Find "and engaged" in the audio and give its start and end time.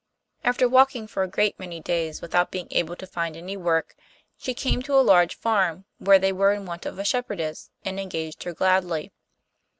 7.85-8.41